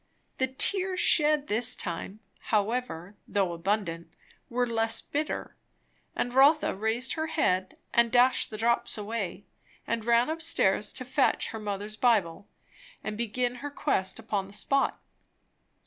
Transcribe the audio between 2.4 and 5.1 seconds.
however, though abundant, were less